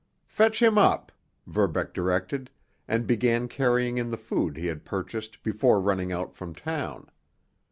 [0.25, 1.11] "Fetch him up,"
[1.45, 2.49] Verbeck directed,
[2.87, 7.07] and began carrying in the food he had purchased before running out from town.